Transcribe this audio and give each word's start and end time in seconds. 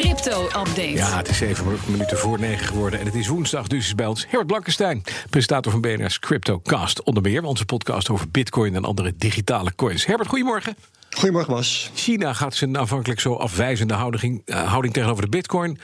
crypto-update. 0.00 0.90
Ja, 0.90 1.16
het 1.16 1.28
is 1.28 1.36
zeven 1.36 1.78
minuten 1.86 2.18
voor 2.18 2.40
negen 2.40 2.66
geworden 2.66 3.00
en 3.00 3.06
het 3.06 3.14
is 3.14 3.28
woensdag, 3.28 3.66
dus 3.66 3.86
is 3.86 3.94
bij 3.94 4.06
ons 4.06 4.22
Herbert 4.22 4.46
Blankenstein, 4.46 5.02
presentator 5.30 5.72
van 5.72 5.80
BNR's 5.80 6.18
CryptoCast, 6.18 7.02
onder 7.02 7.22
meer 7.22 7.44
onze 7.44 7.64
podcast 7.64 8.10
over 8.10 8.30
bitcoin 8.30 8.74
en 8.74 8.84
andere 8.84 9.14
digitale 9.16 9.74
coins. 9.74 10.06
Herbert, 10.06 10.28
goedemorgen. 10.28 10.76
Goedemorgen, 11.10 11.54
Bas. 11.54 11.90
China 11.94 12.32
gaat 12.32 12.54
zijn 12.54 12.78
aanvankelijk 12.78 13.20
zo 13.20 13.34
afwijzende 13.34 13.94
houding, 13.94 14.42
uh, 14.46 14.68
houding 14.68 14.94
tegenover 14.94 15.22
de 15.22 15.30
bitcoin 15.30 15.78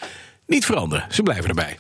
niet 0.47 0.65
veranderen. 0.65 1.07
Ze 1.11 1.23
blijven 1.23 1.49
erbij. 1.49 1.79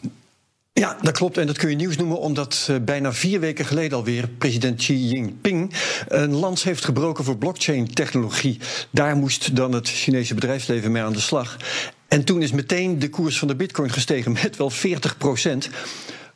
Ja, 0.72 0.96
dat 1.02 1.12
klopt. 1.12 1.38
En 1.38 1.46
dat 1.46 1.58
kun 1.58 1.70
je 1.70 1.76
nieuws 1.76 1.96
noemen 1.96 2.18
omdat 2.18 2.68
uh, 2.70 2.76
bijna 2.80 3.12
vier 3.12 3.40
weken 3.40 3.64
geleden 3.64 3.98
alweer 3.98 4.28
president 4.28 4.76
Xi 4.76 5.08
Jinping 5.08 5.72
een 6.08 6.34
lans 6.34 6.62
heeft 6.62 6.84
gebroken 6.84 7.24
voor 7.24 7.36
blockchain-technologie. 7.36 8.58
Daar 8.90 9.16
moest 9.16 9.56
dan 9.56 9.72
het 9.72 9.88
Chinese 9.88 10.34
bedrijfsleven 10.34 10.92
mee 10.92 11.02
aan 11.02 11.12
de 11.12 11.20
slag. 11.20 11.56
En 12.08 12.24
toen 12.24 12.42
is 12.42 12.52
meteen 12.52 12.98
de 12.98 13.08
koers 13.08 13.38
van 13.38 13.48
de 13.48 13.56
bitcoin 13.56 13.90
gestegen 13.90 14.32
met 14.32 14.56
wel 14.56 14.70
40 14.70 15.16
procent. 15.16 15.68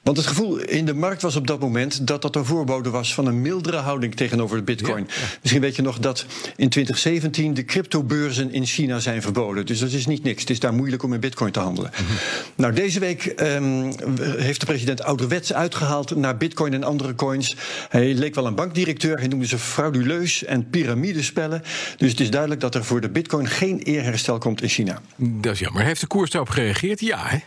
Want 0.03 0.17
het 0.17 0.27
gevoel 0.27 0.59
in 0.59 0.85
de 0.85 0.95
markt 0.95 1.23
was 1.23 1.37
op 1.37 1.47
dat 1.47 1.61
moment 1.61 2.07
dat 2.07 2.23
dat 2.23 2.37
een 2.37 2.45
voorbode 2.45 2.91
was 2.91 3.15
van 3.15 3.27
een 3.27 3.43
mildere 3.43 3.77
houding 3.77 4.15
tegenover 4.15 4.57
de 4.57 4.63
bitcoin. 4.63 5.05
Ja, 5.09 5.15
ja. 5.21 5.27
Misschien 5.41 5.63
weet 5.63 5.77
je 5.77 5.83
nog 5.83 5.99
dat 5.99 6.27
in 6.57 6.69
2017 6.69 7.55
de 7.55 7.65
cryptobeurzen 7.65 8.53
in 8.53 8.67
China 8.67 8.99
zijn 8.99 9.23
verboden. 9.23 9.67
Dus 9.67 9.79
dat 9.79 9.91
is 9.91 10.07
niet 10.07 10.23
niks. 10.23 10.41
Het 10.41 10.51
is 10.51 10.61
daar 10.61 10.75
moeilijk 10.75 11.03
om 11.03 11.13
in 11.13 11.21
bitcoin 11.21 11.53
te 11.53 11.61
handelen. 11.61 11.91
Mm 12.01 12.07
-hmm. 12.07 12.17
Nou, 12.55 12.73
deze 12.73 13.01
week 13.01 13.35
um, 13.41 13.93
heeft 14.21 14.61
de 14.61 14.67
president 14.67 15.03
ouderwets 15.03 15.53
uitgehaald 15.53 16.17
naar 16.17 16.37
bitcoin 16.37 16.75
en 16.75 16.85
andere 16.85 17.15
coins. 17.15 17.57
Hij 17.89 18.15
leek 18.15 18.35
wel 18.35 18.47
een 18.47 18.55
bankdirecteur. 18.55 19.19
Hij 19.19 19.29
noemde 19.29 19.47
ze 19.47 19.59
frauduleus 19.59 20.45
en 20.45 20.71
piramidespellen. 20.71 21.63
Dus 21.97 22.11
het 22.11 22.21
is 22.21 22.31
duidelijk 22.31 22.61
dat 22.61 22.75
er 22.75 22.85
voor 22.85 23.01
de 23.01 23.11
bitcoin 23.11 23.49
geen 23.49 23.79
eerherstel 23.79 24.39
komt 24.39 24.63
in 24.63 24.69
China. 24.69 25.01
Dat 25.17 25.53
is 25.53 25.59
jammer. 25.59 25.83
Heeft 25.83 26.01
de 26.01 26.07
koers 26.07 26.31
daarop 26.31 26.51
gereageerd? 26.51 27.01
Ja, 27.01 27.27
hè? 27.27 27.39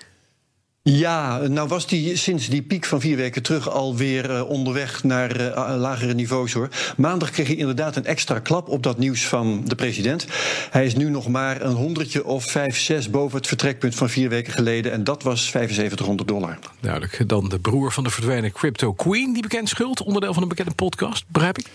Ja, 0.90 1.38
nou 1.38 1.68
was 1.68 1.88
die 1.88 2.17
sinds 2.17 2.50
die 2.50 2.62
piek 2.62 2.86
van 2.86 3.00
vier 3.00 3.16
weken 3.16 3.44
terug 3.44 3.70
alweer 3.70 4.30
uh, 4.30 4.50
onderweg 4.50 5.03
naar 5.03 5.42
uh, 5.42 5.76
lagere 5.78 6.14
niveaus 6.14 6.53
hoor. 6.53 6.70
Maandag 6.98 7.30
kreeg 7.30 7.48
hij 7.48 7.56
inderdaad 7.56 7.95
een 7.95 8.06
extra 8.06 8.39
klap 8.39 8.70
op 8.70 8.84
dat 8.84 8.98
nieuws 8.98 9.28
van 9.28 9.61
de 9.66 9.76
president. 9.76 10.28
Hij 10.70 10.86
is 10.86 10.95
nu 10.95 11.09
nog 11.09 11.28
maar 11.28 11.61
een 11.61 11.73
honderdje 11.73 12.26
of 12.26 12.45
vijf, 12.45 12.78
zes 12.78 13.09
boven 13.09 13.38
het 13.38 13.48
vertrekpunt 13.48 13.95
van 13.95 14.09
vier 14.09 14.30
weken 14.30 14.54
geleden. 14.54 14.92
En 14.92 15.04
dat 15.04 15.23
was 15.23 15.48
7500 15.48 16.28
dollar. 16.28 16.58
Duidelijk. 16.80 17.30
Dan 17.30 17.50
de 17.50 17.59
broer 17.59 17.92
van 17.92 18.04
de 18.04 18.09
verdwenen 18.09 18.52
Crypto 18.52 18.94
Queen, 18.94 19.34
die 19.34 19.42
bekend 19.42 19.70
schuld. 19.70 20.02
Onderdeel 20.02 20.34
van 20.34 20.44
een 20.44 20.50
bekende 20.50 20.73
podcast, 20.73 21.26
begrijp 21.28 21.58
ik? 21.58 21.66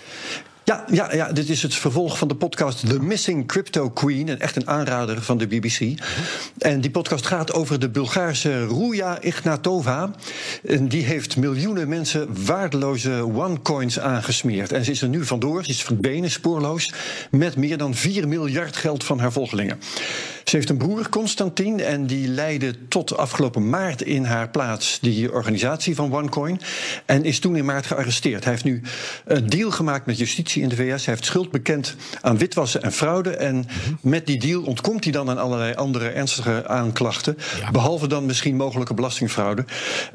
Ja, 0.69 0.85
ja, 0.91 1.15
ja, 1.15 1.33
dit 1.33 1.49
is 1.49 1.63
het 1.63 1.75
vervolg 1.75 2.19
van 2.19 2.29
de 2.29 2.35
podcast 2.35 2.89
The 2.89 3.01
Missing 3.01 3.47
Crypto 3.47 3.91
Queen. 3.91 4.29
En 4.29 4.41
echt 4.41 4.57
een 4.57 4.69
aanrader 4.69 5.23
van 5.23 5.39
de 5.39 5.47
BBC. 5.47 6.01
En 6.59 6.81
die 6.81 6.91
podcast 6.91 7.27
gaat 7.27 7.53
over 7.53 7.81
de 7.81 7.89
Bulgaarse 7.89 8.67
Ruja 8.67 9.21
Ignatova. 9.21 10.11
En 10.67 10.89
die 10.89 11.05
heeft 11.05 11.37
miljoenen 11.37 11.89
mensen 11.89 12.45
waardeloze 12.45 13.11
onecoins 13.11 14.01
aangesmeerd. 14.01 14.73
En 14.73 14.85
ze 14.85 14.91
is 14.91 15.03
er 15.03 15.09
nu 15.09 15.25
vandoor, 15.25 15.65
ze 15.65 15.71
is 15.71 15.83
verdwenen, 15.83 16.31
spoorloos. 16.31 16.93
Met 17.31 17.57
meer 17.57 17.79
dan 17.79 17.95
4 17.95 18.29
miljard 18.29 18.77
geld 18.77 19.05
van 19.05 19.19
haar 19.19 19.33
volgelingen. 19.33 19.79
Ze 20.49 20.57
heeft 20.57 20.69
een 20.69 20.77
broer, 20.77 21.09
Constantin, 21.09 21.81
en 21.81 22.07
die 22.07 22.29
leidde 22.29 22.89
tot 22.89 23.17
afgelopen 23.17 23.69
maart 23.69 24.03
in 24.03 24.25
haar 24.25 24.49
plaats 24.49 24.99
die 25.01 25.33
organisatie 25.33 25.95
van 25.95 26.15
OneCoin. 26.15 26.61
En 27.05 27.25
is 27.25 27.39
toen 27.39 27.57
in 27.57 27.65
maart 27.65 27.87
gearresteerd. 27.87 28.45
Hij 28.45 28.53
heeft 28.53 28.65
nu 28.65 28.83
een 29.25 29.49
deal 29.49 29.71
gemaakt 29.71 30.07
met 30.07 30.19
justitie 30.19 30.63
in 30.63 30.69
de 30.69 30.77
VS. 30.77 31.05
Hij 31.05 31.15
heeft 31.15 31.25
schuld 31.25 31.51
bekend 31.51 31.97
aan 32.21 32.39
witwassen 32.39 32.83
en 32.83 32.93
fraude. 32.93 33.31
En 33.31 33.67
met 34.01 34.27
die 34.27 34.39
deal 34.39 34.63
ontkomt 34.63 35.05
hij 35.05 35.13
dan 35.13 35.31
aan 35.31 35.39
allerlei 35.39 35.75
andere 35.75 36.09
ernstige 36.09 36.69
aanklachten. 36.69 37.39
Ja. 37.61 37.71
Behalve 37.71 38.07
dan 38.07 38.27
misschien 38.27 38.57
mogelijke 38.57 38.95
belastingfraude. 38.95 39.65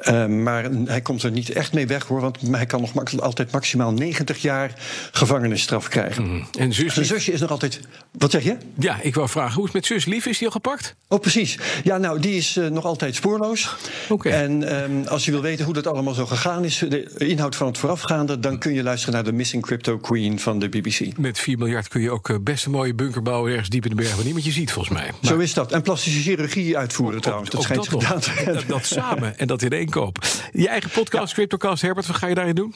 Uh, 0.04 0.26
maar 0.26 0.70
hij 0.86 1.02
komt 1.02 1.24
er 1.24 1.32
niet 1.32 1.50
echt 1.50 1.74
mee 1.74 1.88
weg 1.88 2.06
hoor. 2.06 2.22
Want 2.22 2.38
hij 2.52 2.66
kan 2.66 2.82
nog 2.82 3.22
altijd 3.22 3.52
maximaal 3.52 3.92
90 3.92 4.42
jaar 4.42 4.74
gevangenisstraf 5.12 5.88
krijgen. 5.88 6.24
Mm. 6.24 6.48
En 6.60 6.74
zus 6.74 6.94
Zijn 6.94 7.06
zusje 7.06 7.32
is 7.32 7.40
nog 7.40 7.52
altijd. 7.52 7.80
Wat 8.12 8.32
zeg 8.32 8.44
je? 8.44 8.58
Ja, 8.80 9.02
ik 9.02 9.16
wou 9.16 9.30
vragen, 9.30 9.54
hoe 9.54 9.68
is 9.68 9.74
het 9.74 9.82
met 9.82 9.86
zus 9.86 10.06
Lief? 10.06 10.22
Is 10.28 10.38
die 10.38 10.48
al 10.48 10.54
gepakt? 10.54 10.96
Oh, 11.08 11.20
precies. 11.20 11.60
Ja, 11.84 11.98
nou, 11.98 12.20
die 12.20 12.36
is 12.36 12.58
uh, 12.58 12.68
nog 12.68 12.86
altijd 12.86 13.16
spoorloos. 13.16 13.76
Okay. 14.10 14.32
En 14.32 14.84
um, 14.84 15.08
als 15.08 15.26
je 15.26 15.32
wil 15.32 15.42
weten 15.42 15.66
hoe 15.66 15.74
dat 15.74 15.88
allemaal 15.88 16.14
zo 16.14 16.26
gegaan 16.26 16.64
is, 16.64 16.78
de 16.78 17.16
inhoud 17.18 17.56
van 17.56 17.68
het 17.68 17.78
voorafgaande, 17.78 18.40
dan 18.40 18.60
kun 18.60 18.74
je 18.74 18.84
luisteren 18.84 19.14
naar 19.14 19.24
de 19.24 19.32
Missing 19.32 19.64
Crypto 19.64 19.98
Queen 19.98 20.40
van 20.40 20.60
de 20.60 20.70
BBC. 20.70 21.18
Met 21.18 21.40
4 21.40 21.58
miljard 21.58 21.88
kun 21.88 22.02
je 22.02 22.12
ook 22.12 22.30
uh, 22.30 22.38
best 22.42 22.66
een 22.66 22.72
mooie 22.72 22.94
bunker 22.94 23.22
bouwen 23.22 23.52
ergens 23.52 23.70
diep 23.70 23.84
in 23.84 23.90
de 23.90 23.96
bergen 23.96 24.16
waar 24.16 24.26
niemand 24.26 24.46
je 24.46 24.52
ziet, 24.52 24.72
volgens 24.72 24.96
mij. 24.96 25.12
Maar... 25.22 25.32
Zo 25.32 25.38
is 25.38 25.54
dat. 25.54 25.72
En 25.72 25.82
plastische 25.82 26.22
chirurgie 26.22 26.78
uitvoeren 26.78 27.22
trouwens. 27.22 27.50
Dat 27.50 27.64
schijnt 27.64 27.90
dat 27.90 28.04
gedaan 28.04 28.20
te. 28.20 28.52
Dat, 28.54 28.64
dat 28.68 28.86
samen 28.86 29.38
en 29.38 29.48
dat 29.48 29.62
in 29.62 29.72
één 29.72 29.90
koop. 29.90 30.26
Je 30.54 30.68
eigen 30.68 30.90
podcast, 30.90 31.28
ja. 31.28 31.34
CryptoCast, 31.34 31.82
Herbert, 31.82 32.08
wat 32.08 32.16
ga 32.16 32.28
je 32.28 32.36
daarin 32.36 32.56
doen? 32.56 32.74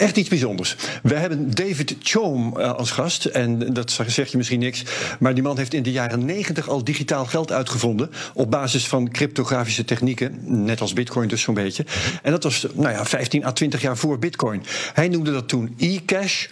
Echt 0.00 0.16
iets 0.16 0.28
bijzonders. 0.28 0.76
We 1.02 1.14
hebben 1.14 1.54
David 1.54 1.96
Choom 2.02 2.54
uh, 2.58 2.72
als 2.72 2.90
gast. 2.90 3.24
En 3.24 3.72
dat 3.72 3.90
zeg 4.06 4.30
je 4.30 4.36
misschien 4.36 4.58
niks. 4.58 4.82
Maar 5.18 5.34
die 5.34 5.42
man 5.42 5.56
heeft 5.56 5.74
in 5.74 5.82
de 5.82 5.92
jaren 5.92 6.24
90 6.24 6.68
al 6.68 6.84
digitaal 6.84 7.24
geld 7.24 7.52
uitgevonden. 7.52 8.10
Op 8.34 8.50
basis 8.50 8.86
van 8.86 9.10
cryptografische 9.10 9.84
technieken. 9.84 10.38
Net 10.64 10.80
als 10.80 10.92
Bitcoin 10.92 11.28
dus 11.28 11.42
zo'n 11.42 11.54
beetje. 11.54 11.84
En 12.22 12.30
dat 12.30 12.42
was 12.42 12.66
nou 12.74 12.94
ja, 12.94 13.04
15 13.04 13.44
à 13.44 13.52
20 13.52 13.80
jaar 13.80 13.96
voor 13.96 14.18
Bitcoin. 14.18 14.62
Hij 14.92 15.08
noemde 15.08 15.32
dat 15.32 15.48
toen 15.48 15.74
e-cash. 15.78 16.46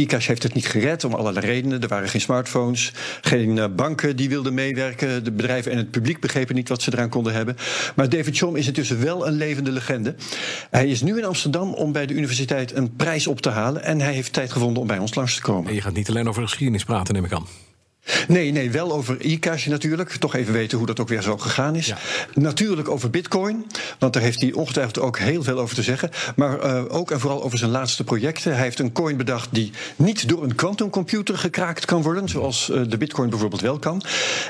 eCash 0.00 0.26
heeft 0.26 0.42
het 0.42 0.54
niet 0.54 0.66
gered 0.66 1.04
om 1.04 1.14
allerlei 1.14 1.46
redenen. 1.46 1.82
Er 1.82 1.88
waren 1.88 2.08
geen 2.08 2.20
smartphones, 2.20 2.92
geen 3.20 3.56
uh, 3.56 3.64
banken 3.76 4.16
die 4.16 4.28
wilden 4.28 4.54
meewerken. 4.54 5.24
De 5.24 5.32
bedrijven 5.32 5.72
en 5.72 5.78
het 5.78 5.90
publiek 5.90 6.20
begrepen 6.20 6.54
niet 6.54 6.68
wat 6.68 6.82
ze 6.82 6.92
eraan 6.92 7.08
konden 7.08 7.32
hebben. 7.32 7.56
Maar 7.96 8.08
David 8.08 8.36
Chom 8.36 8.56
is 8.56 8.66
intussen 8.66 9.00
wel 9.00 9.26
een 9.26 9.32
levende 9.32 9.72
legende. 9.72 10.14
Hij 10.70 10.88
is 10.88 11.02
nu 11.02 11.18
in 11.18 11.24
Amsterdam 11.24 11.74
om 11.74 11.92
bij 11.92 12.06
de 12.06 12.14
universiteit 12.14 12.76
een 12.76 12.96
prijs 12.96 13.26
op 13.26 13.40
te 13.40 13.50
halen. 13.50 13.84
En 13.84 14.00
hij 14.00 14.12
heeft 14.12 14.32
tijd 14.32 14.52
gevonden 14.52 14.82
om 14.82 14.88
bij 14.88 14.98
ons 14.98 15.14
langs 15.14 15.34
te 15.34 15.42
komen. 15.42 15.68
En 15.68 15.74
je 15.74 15.80
gaat 15.80 15.94
niet 15.94 16.08
alleen 16.08 16.28
over 16.28 16.42
geschiedenis 16.42 16.84
praten, 16.84 17.14
neem 17.14 17.24
ik 17.24 17.32
aan. 17.32 17.46
Nee, 18.28 18.50
nee, 18.52 18.70
wel 18.70 18.92
over 18.92 19.16
e-cash 19.20 19.66
natuurlijk. 19.66 20.10
Toch 20.10 20.34
even 20.34 20.52
weten 20.52 20.78
hoe 20.78 20.86
dat 20.86 21.00
ook 21.00 21.08
weer 21.08 21.22
zo 21.22 21.38
gegaan 21.38 21.74
is. 21.74 21.86
Ja. 21.86 21.98
Natuurlijk 22.34 22.88
over 22.88 23.10
bitcoin, 23.10 23.66
want 23.98 24.12
daar 24.12 24.22
heeft 24.22 24.40
hij 24.40 24.52
ongetwijfeld 24.52 24.98
ook 24.98 25.18
heel 25.18 25.42
veel 25.42 25.58
over 25.58 25.74
te 25.74 25.82
zeggen. 25.82 26.10
Maar 26.36 26.64
uh, 26.64 26.84
ook 26.88 27.10
en 27.10 27.20
vooral 27.20 27.42
over 27.42 27.58
zijn 27.58 27.70
laatste 27.70 28.04
projecten. 28.04 28.52
Hij 28.52 28.62
heeft 28.62 28.78
een 28.78 28.92
coin 28.92 29.16
bedacht 29.16 29.48
die 29.52 29.72
niet 29.96 30.28
door 30.28 30.42
een 30.42 30.54
quantumcomputer 30.54 31.38
gekraakt 31.38 31.84
kan 31.84 32.02
worden, 32.02 32.28
zoals 32.28 32.68
uh, 32.70 32.82
de 32.88 32.96
bitcoin 32.96 33.30
bijvoorbeeld 33.30 33.62
wel 33.62 33.78
kan. 33.78 34.02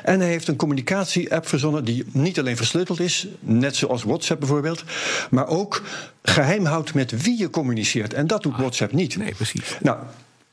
En 0.04 0.20
hij 0.20 0.28
heeft 0.28 0.48
een 0.48 0.56
communicatie-app 0.56 1.48
verzonnen 1.48 1.84
die 1.84 2.04
niet 2.12 2.38
alleen 2.38 2.56
versleuteld 2.56 3.00
is, 3.00 3.26
net 3.40 3.76
zoals 3.76 4.02
WhatsApp 4.02 4.40
bijvoorbeeld, 4.40 4.84
maar 5.30 5.46
ook 5.46 5.82
geheim 6.22 6.64
houdt 6.64 6.94
met 6.94 7.22
wie 7.22 7.38
je 7.38 7.50
communiceert. 7.50 8.14
En 8.14 8.26
dat 8.26 8.42
doet 8.42 8.56
WhatsApp 8.56 8.92
niet. 8.92 9.16
Nee, 9.16 9.34
precies. 9.34 9.76
Nou, 9.80 9.98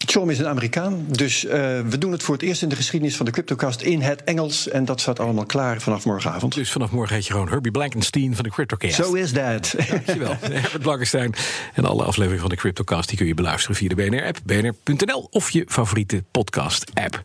Chom 0.09 0.29
is 0.29 0.40
een 0.40 0.47
Amerikaan, 0.47 1.06
dus 1.07 1.44
uh, 1.44 1.51
we 1.90 1.97
doen 1.97 2.12
het 2.12 2.23
voor 2.23 2.34
het 2.35 2.44
eerst 2.44 2.62
in 2.62 2.69
de 2.69 2.75
geschiedenis 2.75 3.16
van 3.16 3.25
de 3.25 3.31
CryptoCast 3.31 3.81
in 3.81 4.01
het 4.01 4.23
Engels. 4.23 4.69
En 4.69 4.85
dat 4.85 5.01
staat 5.01 5.19
allemaal 5.19 5.45
klaar 5.45 5.81
vanaf 5.81 6.06
morgenavond. 6.06 6.56
Dus 6.56 6.72
vanaf 6.72 6.91
morgen 6.91 7.16
heet 7.16 7.25
je 7.25 7.31
gewoon 7.31 7.50
Herbie 7.50 7.72
Blankenstein 7.72 8.35
van 8.35 8.44
de 8.44 8.50
CryptoCast. 8.50 8.95
Zo 8.95 9.13
is 9.13 9.34
dat. 9.34 9.75
Dankjewel, 9.90 10.35
Herbert 10.40 10.81
Blankenstein. 10.81 11.34
En 11.73 11.85
alle 11.85 12.03
afleveringen 12.03 12.41
van 12.41 12.50
de 12.50 12.56
CryptoCast 12.56 13.09
die 13.09 13.18
kun 13.18 13.28
je 13.28 13.34
beluisteren 13.34 13.75
via 13.75 13.88
de 13.88 13.95
BNR-app, 13.95 14.40
bnr.nl 14.44 15.28
of 15.31 15.50
je 15.50 15.66
favoriete 15.68 16.24
podcast-app. 16.31 17.24